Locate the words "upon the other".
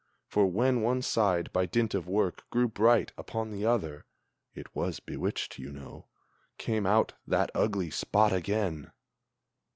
3.19-4.07